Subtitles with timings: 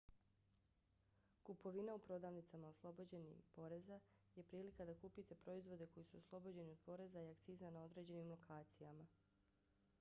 [1.47, 3.99] kupovina u prodavnicama oslobođenim poreza
[4.35, 9.05] je prilika da kupite proizvode koji su oslobođeni od poreza i akciza na određenim lokacijama